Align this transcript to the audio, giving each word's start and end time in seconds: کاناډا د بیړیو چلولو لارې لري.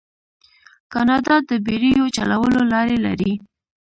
کاناډا 0.93 1.35
د 1.49 1.51
بیړیو 1.65 2.05
چلولو 2.15 2.61
لارې 2.73 2.97
لري. 3.05 3.33